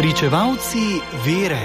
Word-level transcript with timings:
Pričevalci 0.00 0.96
vere. 1.26 1.60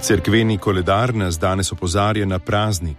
Cerkveni 0.00 0.58
koledar 0.58 1.14
nas 1.14 1.38
danes 1.38 1.72
opozarja 1.72 2.26
na 2.26 2.38
praznik. 2.38 2.96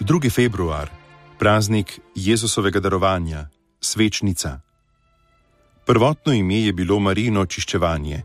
2. 0.00 0.30
februar, 0.30 0.90
praznik 1.38 2.00
Jezusovega 2.14 2.80
darovanja, 2.80 3.48
svečnica. 3.80 4.60
Prvotno 5.86 6.32
ime 6.32 6.62
je 6.62 6.72
bilo 6.72 6.98
Marino 6.98 7.40
očiščevanje. 7.40 8.22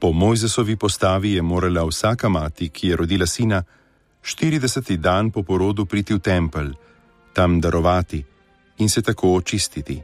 Po 0.00 0.12
Mojzesovi 0.12 0.76
postavi 0.76 1.32
je 1.32 1.42
morala 1.42 1.84
vsaka 1.84 2.28
mati, 2.28 2.68
ki 2.68 2.88
je 2.88 2.96
rodila 2.96 3.26
sina, 3.26 3.62
40. 4.22 4.96
dan 4.96 5.30
po 5.30 5.42
porodu 5.42 5.86
priti 5.86 6.14
v 6.14 6.18
tempelj, 6.18 6.74
tam 7.32 7.60
darovati 7.60 8.24
in 8.80 8.88
se 8.88 9.02
tako 9.02 9.34
očistiti. 9.34 10.02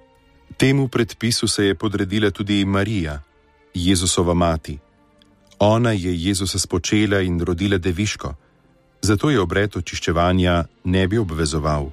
Temu 0.56 0.88
predpisu 0.88 1.48
se 1.48 1.64
je 1.64 1.74
podredila 1.74 2.30
tudi 2.30 2.64
Marija, 2.64 3.22
Jezusova 3.74 4.34
mati. 4.34 4.78
Ona 5.58 5.92
je 5.92 6.24
Jezusa 6.24 6.58
spočela 6.58 7.20
in 7.20 7.40
rodila 7.40 7.78
deviško, 7.78 8.34
zato 9.02 9.30
je 9.30 9.40
obred 9.40 9.76
očiščevanja 9.76 10.64
ne 10.84 11.08
bi 11.08 11.18
obvezoval. 11.18 11.90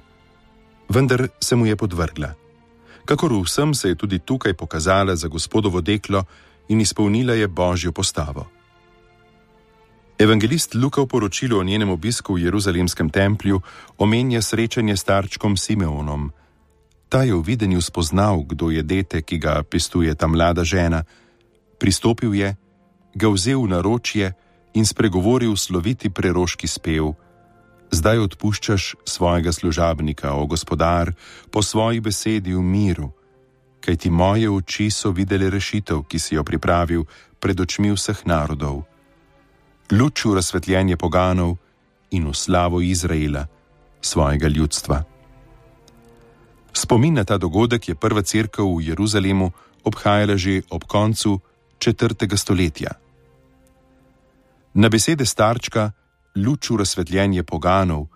Vendar 0.88 1.28
se 1.40 1.56
mu 1.56 1.66
je 1.66 1.76
podvrgla. 1.76 2.34
Kakor 3.04 3.32
vsem 3.44 3.74
se 3.74 3.88
je 3.88 3.94
tudi 3.94 4.18
tukaj 4.18 4.54
pokazala 4.54 5.16
za 5.16 5.28
gospodovo 5.28 5.80
deklo 5.80 6.24
in 6.68 6.80
izpolnila 6.80 7.34
je 7.34 7.48
božjo 7.48 7.92
postavo. 7.92 8.46
Evangelist 10.18 10.74
Luka 10.74 11.02
v 11.02 11.06
poročilu 11.06 11.58
o 11.58 11.64
njenem 11.64 11.90
obisku 11.90 12.34
v 12.34 12.44
Jeruzalemskem 12.44 13.10
templju 13.10 13.60
omenja 13.98 14.42
srečanje 14.42 14.96
s 14.96 15.00
starčkom 15.00 15.56
Simeonom. 15.56 16.32
Ta 17.14 17.22
je 17.22 17.30
v 17.30 17.46
videnju 17.46 17.78
spoznal, 17.78 18.42
kdo 18.42 18.74
je 18.74 18.82
dete, 18.82 19.22
ki 19.22 19.38
ga 19.38 19.62
pestuje 19.62 20.10
ta 20.18 20.26
mlada 20.26 20.66
žena, 20.66 21.06
pristopil 21.78 22.34
je, 22.34 22.58
ga 23.14 23.28
vzel 23.30 23.62
v 23.62 23.70
naročje 23.70 24.34
in 24.74 24.82
spregovoril 24.82 25.54
sloviti 25.54 26.10
preroški 26.10 26.66
spev: 26.66 27.14
Zdaj 27.94 28.18
odpuščaš 28.18 29.06
svojega 29.06 29.54
služabnika, 29.54 30.34
o 30.34 30.50
gospodar, 30.50 31.14
po 31.54 31.62
svoji 31.62 32.02
besedi 32.02 32.50
v 32.50 32.66
miru, 32.66 33.14
kajti 33.78 34.10
moje 34.10 34.50
oči 34.50 34.90
so 34.90 35.14
videli 35.14 35.46
rešitev, 35.46 36.02
ki 36.10 36.18
si 36.18 36.34
jo 36.34 36.42
pripravil 36.42 37.06
pred 37.38 37.54
očmi 37.54 37.94
vseh 37.94 38.26
narodov. 38.26 38.82
Luč 39.94 40.26
v 40.26 40.34
razsvetljenje 40.34 40.98
poganov 40.98 41.62
in 42.10 42.26
v 42.26 42.34
slavo 42.34 42.82
Izraela, 42.82 43.46
svojega 44.02 44.50
ljudstva. 44.50 45.13
Spomin 46.84 47.16
na 47.16 47.24
ta 47.24 47.40
dogodek 47.40 47.88
je 47.88 47.94
prva 47.96 48.20
crkva 48.20 48.60
v 48.60 48.92
Jeruzalemu 48.92 49.48
obhajala 49.88 50.36
že 50.36 50.68
ob 50.68 50.84
koncu 50.84 51.40
četrtega 51.80 52.36
stoletja. 52.36 53.00
Na 54.76 54.92
besede 54.92 55.24
starčka, 55.24 55.96
luč 56.36 56.68
v 56.68 56.84
razsvetljenje 56.84 57.42
poganov, 57.42 58.12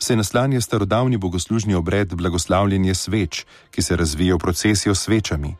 se 0.00 0.16
naslanja 0.16 0.60
starodavni 0.60 1.20
bogoslužni 1.20 1.74
obred 1.74 2.14
blagoslavljanja 2.16 2.94
sveč, 2.94 3.44
ki 3.70 3.82
se 3.82 3.96
razvija 3.96 4.34
v 4.34 4.38
procesijo 4.38 4.94
svečami. 4.94 5.52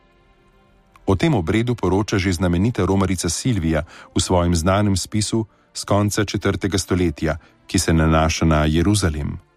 O 1.06 1.12
tem 1.16 1.34
obredu 1.34 1.74
poroča 1.74 2.16
že 2.16 2.32
znamenita 2.32 2.88
romarica 2.88 3.28
Silvija 3.28 3.84
v 4.16 4.20
svojem 4.20 4.56
znanem 4.56 4.96
spisu 4.96 5.44
z 5.74 5.84
konca 5.84 6.24
4. 6.24 6.78
stoletja, 6.78 7.36
ki 7.66 7.78
se 7.78 7.92
nanaša 7.92 8.44
na 8.48 8.64
Jeruzalem. 8.64 9.51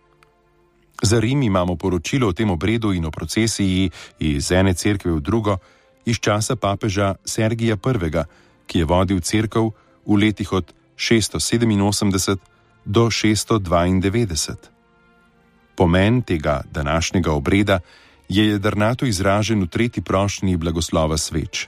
Za 1.04 1.20
Rim 1.20 1.44
imamo 1.44 1.76
poročilo 1.76 2.28
o 2.28 2.34
tem 2.34 2.50
obredu 2.50 2.94
in 2.94 3.06
o 3.06 3.12
procesiji 3.12 3.90
iz 4.20 4.52
ene 4.52 4.74
cerkve 4.74 5.12
v 5.12 5.20
drugo 5.20 5.58
iz 6.06 6.20
časa 6.20 6.56
papeža 6.56 7.16
Sergija 7.26 7.76
I., 7.76 8.24
ki 8.66 8.80
je 8.80 8.86
vodil 8.86 9.20
cerkev 9.20 9.72
v 10.06 10.18
letih 10.18 10.54
od 10.54 10.74
687 10.98 12.38
do 12.86 13.06
692. 13.10 14.56
Pomen 15.76 16.22
tega 16.22 16.62
današnjega 16.72 17.32
obreda 17.32 17.80
je 18.30 18.48
jedrnato 18.48 19.06
izražen 19.06 19.62
v 19.62 19.68
tretji 19.68 20.04
prošnji 20.04 20.58
blagoslova 20.58 21.18
sveč. 21.18 21.68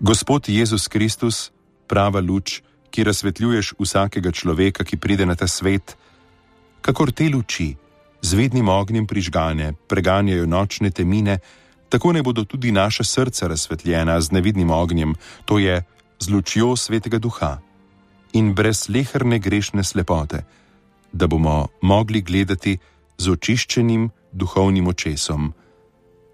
Gospod 0.00 0.48
Jezus 0.48 0.88
Kristus, 0.88 1.50
prava 1.86 2.20
luč, 2.20 2.62
ki 2.90 3.04
razsvetljuješ 3.04 3.74
vsakega 3.78 4.32
človeka, 4.32 4.84
ki 4.84 4.96
pride 4.96 5.26
na 5.26 5.34
ta 5.34 5.46
svet, 5.48 5.96
kakor 6.80 7.12
te 7.12 7.28
luči, 7.28 7.74
z 8.22 8.34
vednim 8.34 8.68
ognjem 8.68 9.06
prižgane, 9.06 9.72
preganjajo 9.88 10.46
nočne 10.46 10.90
temine, 10.90 11.38
tako 11.88 12.12
ne 12.12 12.22
bodo 12.22 12.44
tudi 12.44 12.72
naša 12.72 13.04
srca 13.04 13.46
razsvetljena 13.46 14.20
z 14.20 14.32
nevidnim 14.32 14.70
ognjem, 14.70 15.14
to 15.44 15.58
je 15.58 15.82
z 16.18 16.30
lučjo 16.30 16.76
svetega 16.76 17.18
duha 17.18 17.58
in 18.32 18.54
brez 18.54 18.88
leherne 18.88 19.38
grešne 19.38 19.84
slepote, 19.84 20.44
da 21.12 21.26
bomo 21.26 21.68
mogli 21.82 22.20
gledati 22.20 22.78
z 23.18 23.30
očiščenim, 23.32 24.10
duhovnim 24.32 24.88
očesom, 24.92 25.52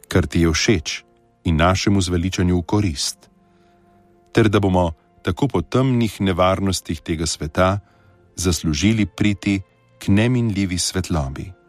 kar 0.09 0.27
ti 0.27 0.43
je 0.43 0.51
všeč 0.51 1.03
in 1.45 1.57
našemu 1.57 2.01
zveličanju 2.01 2.59
v 2.59 2.67
korist, 2.67 3.31
ter 4.33 4.49
da 4.49 4.59
bomo 4.61 4.93
tako 5.23 5.49
po 5.49 5.63
temnih 5.63 6.21
nevarnostih 6.21 7.01
tega 7.01 7.27
sveta 7.27 7.79
zaslužili 8.35 9.07
priti 9.07 9.61
k 9.99 10.09
neminljivi 10.09 10.79
svetlobi. 10.79 11.62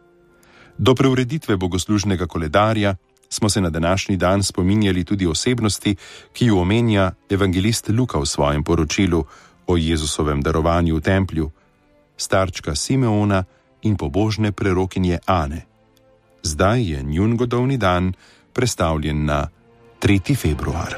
Do 0.77 0.95
preureditve 0.95 1.57
bogoslužnega 1.57 2.27
koledarja 2.27 2.95
smo 3.29 3.49
se 3.49 3.61
na 3.61 3.69
današnji 3.69 4.17
dan 4.17 4.43
spominjali 4.43 5.03
tudi 5.03 5.27
osebnosti, 5.27 5.95
ki 6.33 6.45
jo 6.45 6.59
omenja 6.59 7.11
evangelist 7.29 7.89
Luka 7.89 8.19
v 8.19 8.25
svojem 8.25 8.63
poročilu 8.63 9.25
o 9.67 9.77
Jezusovem 9.77 10.41
darovanju 10.41 10.95
v 10.95 11.01
templju, 11.01 11.51
starčka 12.17 12.75
Simeona 12.75 13.43
in 13.81 13.97
pobožne 13.97 14.51
prerokinje 14.51 15.19
Ane 15.25 15.73
zdaj 16.43 16.91
je 16.91 17.03
njun 17.03 17.37
godovni 17.37 17.77
dan 17.77 18.13
prestavljen 18.53 19.25
na 19.25 19.47
3. 20.01 20.37
februar. 20.37 20.95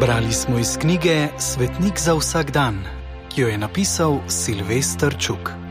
Brali 0.00 0.32
smo 0.32 0.58
iz 0.58 0.76
knjige 0.80 1.28
Svetnik 1.38 2.00
za 2.00 2.14
vsak 2.14 2.50
dan, 2.50 2.84
ki 3.34 3.40
jo 3.40 3.48
je 3.48 3.58
napisal 3.58 4.20
Silvestr 4.28 5.18
Čuk. 5.18 5.63